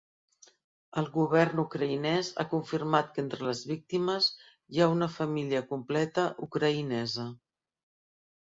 El 1.01 1.09
govern 1.17 1.59
ucraïnès 1.63 2.31
ha 2.37 2.45
confirmat 2.53 3.11
que 3.17 3.23
entre 3.25 3.45
les 3.49 3.61
víctimes 3.73 4.31
hi 4.73 4.81
ha 4.81 4.89
una 4.95 5.11
família 5.19 5.63
completa 5.75 6.25
ucraïnesa. 6.49 7.29